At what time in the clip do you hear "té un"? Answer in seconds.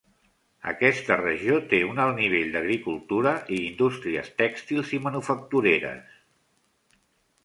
1.73-1.99